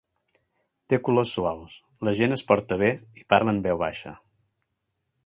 [0.93, 1.75] Té colors suaus,
[2.09, 2.91] la gent es porta bé
[3.23, 4.15] i parla en veu baixa.